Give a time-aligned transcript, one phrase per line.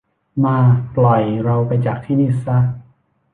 [0.45, 0.57] มา
[0.95, 2.57] ปล่อยเราไปจากที่นี่ซะ